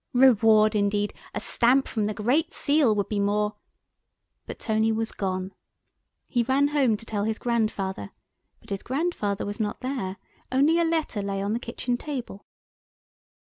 Reward 0.13 0.73
indeed! 0.73 1.13
a 1.35 1.39
stamp 1.39 1.87
from 1.87 2.07
the 2.07 2.13
Great 2.15 2.55
Seal 2.55 2.95
would 2.95 3.07
be 3.07 3.19
more——" 3.19 3.53
But 4.47 4.57
Tony 4.57 4.91
was 4.91 5.11
gone. 5.11 5.53
He 6.27 6.41
ran 6.41 6.69
home 6.69 6.97
to 6.97 7.05
tell 7.05 7.23
his 7.25 7.37
grandfather—but 7.37 8.69
his 8.71 8.81
grandfather 8.81 9.45
was 9.45 9.59
not 9.59 9.81
there—only 9.81 10.79
a 10.79 10.83
letter 10.83 11.21
lay 11.21 11.39
on 11.39 11.53
the 11.53 11.59
kitchen 11.59 11.97
table. 11.97 12.47